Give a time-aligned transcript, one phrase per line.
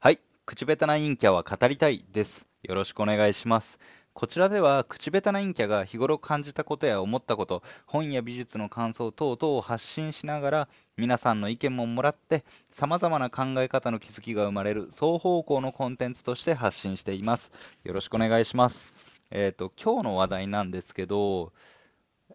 [0.00, 0.20] はい。
[0.46, 2.46] 口下手な陰キャは語りたいです。
[2.62, 3.80] よろしくお願いします。
[4.12, 17.50] こちらでは、口下手な陰キャが日頃感じたことや思ったこと、本や美術の感想等々を発信しながら、皆さんの意見ももらって、様々な考え方の気づきが生まれる双方向のコンテンツとして発信しています。
[17.82, 18.94] よろしくお願いします。
[19.32, 21.52] えっ、ー、と、今日の話題なんですけど、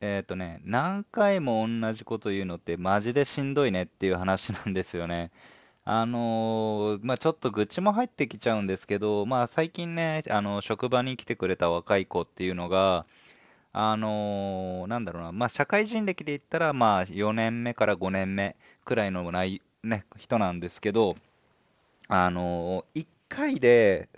[0.00, 5.30] えっ、ー、とね、何回も同じこと言うのってマジでしんどいねっていう話なんですよね。
[5.86, 13.06] あのーまあ、ちょっと愚痴も入ってきちゃうんですけど、まあ、最近ね、あの職場に来てくれた若い子っていうのが、
[13.72, 21.16] あのーなんだろうな、まあ、社会人歴で言ったら、まあ、4年目から5年目くらいのない、ね、人なんですけど、
[22.08, 24.08] あのー、1回で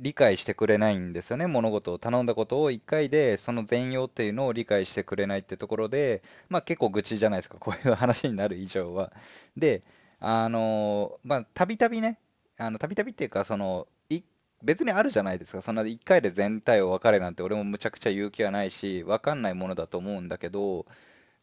[0.00, 9.12] 理解してくれないんですよね、物事を頼んだことを1回でその全容っていうのを理解してくれないってところで、まあ、結構愚痴じゃないですか、こういう話になる以上は。
[9.56, 9.82] で、
[10.20, 12.18] あのまあ、たびたびね、
[12.58, 14.22] あのたびたびっていうか、その、い
[14.62, 20.86] 別にあるじゃないですか、そんな1回で全体を分かれなんて、俺もむちゃくちゃ勇気はないし、分かんないものだと思うんだけど、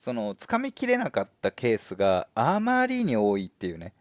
[0.01, 3.93] その、つかみきれなかったケースがあまりに多いっていうね。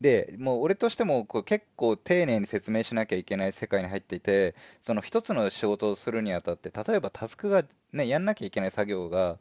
[0.00, 9.38] で、もう俺としてもこう結構丁寧に説明しなきゃいけない世界に入っていて、その一つの仕事をするにあたって、例えばタスクがね、やんなきゃいけない作業が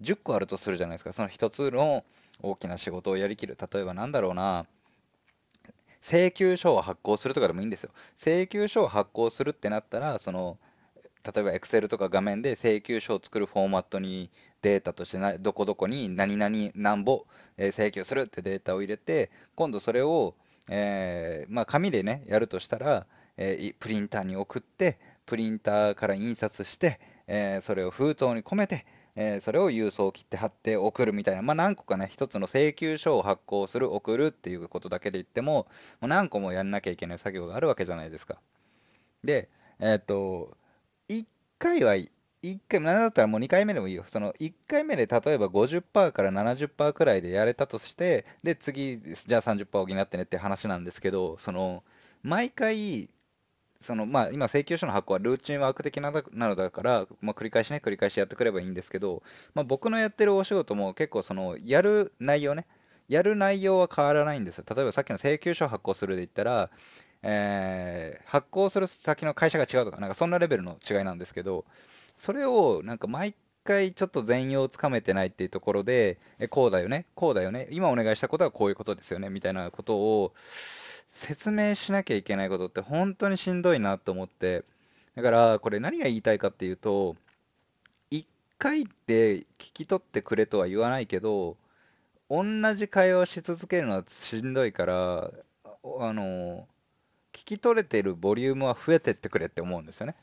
[0.00, 2.04] 10個あるとするじゃないですか、その一つの
[2.42, 3.56] 大きな仕事をやりきる。
[3.72, 4.66] 例えばなんだろうな、
[6.02, 7.90] 請求書を発行するとかでもいいんですよ。
[8.18, 10.58] 請求書を発行するってなったら、その、
[11.22, 14.30] 例えば Excel とか画面で請求書を作るフォーマットに
[14.62, 17.26] データとしてどこどこに何々何ぼ、
[17.58, 20.34] 請求するってデータを入れて、今度それを、
[20.68, 28.84] えー、まあ、紙でね、やるとしたら、えー、プリンターに送って、プリンターから印刷して、えそれを封筒に込めて、
[29.22, 35.68] えー、それを郵送切って貼って送るみたいな、まあ、何個かね、一つの請求書を発行する、送るっていうことだけで言っても、
[36.00, 38.40] もう何個もやんなきゃいけない作業があるわけじゃないですか。
[39.22, 40.56] で、えー、っと、
[41.10, 41.26] 1
[41.58, 42.08] 回は、1
[42.66, 44.04] 回、なんだったらもう2回目でもいいよ。
[44.10, 51.84] その1回目で例えば50%から70%くらいでやれたとして、で、次、じゃあ30%補ってねって話なんですけど、その、
[52.22, 53.10] 毎回、
[53.80, 59.22] そのまあ、今、請求書の発行はルーチンワーク的なのだから、まあ、繰り返しね、繰り返しやってくればいいんですけど、
[59.54, 62.66] まあ、僕のやってるお仕事も結構、そのやる内容ね、
[63.08, 64.64] やる内容は変わらないんですよ。
[64.68, 66.70] 例えばさっきの請求書を発行するで言ったら、
[67.22, 71.64] えー、発行する先の会社が違うとか、なんかそんなレベルの違いなんですけど、
[72.16, 80.34] それをなんか毎回ちょっと全容をつかめてないっていうところで、えこうだよね、こうだよね、今お願いしたことはこういうことですよね、みたいなことを、
[81.12, 84.64] 説明しなきゃいけないことって本当にしんどいなと思って、
[85.14, 87.16] だからこれ何が言いたいかっていうと、
[88.10, 88.26] 1
[88.58, 91.56] 回で聞き取ってくれとは言わないけど、
[92.30, 92.44] 同
[92.76, 95.30] じ会話をし続けるのはしんどいから、
[96.00, 96.68] あの、
[97.32, 100.16] 聞き取れてるボリュームは増えてってくれって思うんですよね。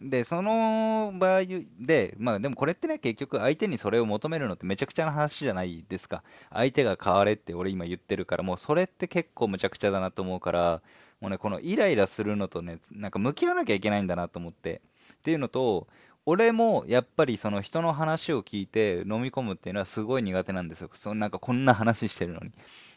[0.00, 1.42] で、その場合
[1.78, 6.22] で、まあでもこれってね、結局相手にそれを求めるのってめちゃくちゃな話じゃないですか。
[6.50, 10.82] 相手が変われって俺今言ってるから、もうそれって結構むちゃくちゃだなと思うから、
[11.20, 14.80] もうね、このイライラするのとね、なんか向き合わなきゃいけないんだなと思って。
[15.14, 15.86] っていうのと、
[16.26, 20.90] 俺もやっぱりその人の話を聞いて飲み込むっていうのはすごい苦手なんですよ。
[20.94, 22.52] そなんかこんな話してるのに。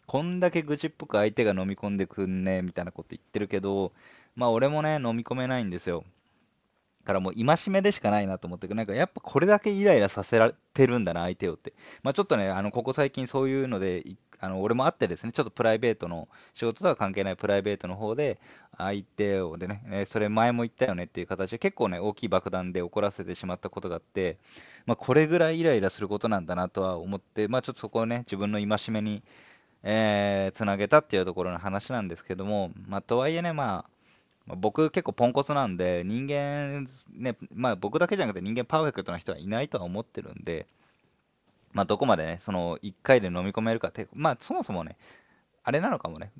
[0.06, 3.92] こんだけ愚痴っぽく相手が飲み込んでくんねみたいなこと言ってるけど、
[4.36, 6.04] まあ俺もね、飲み込めないんですよ。
[7.04, 11.74] からもう戒めでしかないなと思って、なんかやっぱこれだけイライラさせられてるんだな、相手をって。
[12.02, 14.04] まあ、ちょっとね、あのここ最近そういうので、
[14.40, 18.40] あの俺もあってですね、ちょっとプライベートの、仕事とは関係ないプライベートの方で、
[18.78, 24.38] 相手をでね、えそれ前も言ったよねっていう形で、結構ね、大きい爆弾で怒らせてしまったことがあって、
[24.86, 29.24] まあ、これぐらいイライラすることなんだなとは思って、まあ、ちょっとそこをね、自分の戒めに、
[29.84, 33.93] えー、つなげたっていうところの話なんですけども、まあ、とはいえね、まあ、
[34.46, 40.68] まあ、僕結構ポンコツなんで、人間、ね、まあ僕だけじゃなくて人間パーフェクトな人はいないとは思ってるんで、
[41.72, 44.98] まあどこまでね、その1回で飲み込めるかって、まあそもそもね、
[45.64, 46.32] あれなのかもね、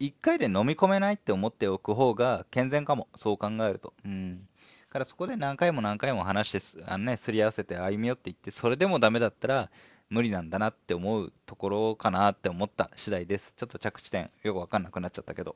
[0.00, 3.92] 1回で飲み込めないって思っておく方が健全かも、そう考えると。
[4.04, 4.40] うん。
[4.88, 9.70] からそこで何回も何回も話してす、あのね、すり合わせて歩み寄っていって、それでもダメだったら
[10.08, 13.54] 無理なんだなって思うところかなって思った次第です。
[13.56, 15.54] ちょっと着地点よくわかんなくなっちゃったけど。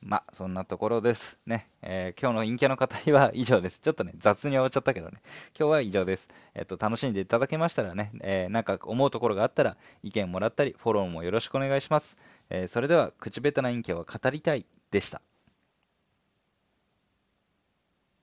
[0.00, 1.38] まあ、そんなところです。
[1.46, 1.68] ね。
[1.82, 3.80] えー、今日の陰キャの語りは以上です。
[3.80, 5.20] ちょっとね、雑に終わっちゃったけどね。
[5.58, 6.28] 今日は以上です。
[6.54, 12.16] えっ、と、楽しんでいただけましたらね、えー、なんか思うところがあったら、意見もらったり、フォローもよろしくお願いします。
[12.50, 15.22] えー、それでは、口下手な陰キャは語りたいでした。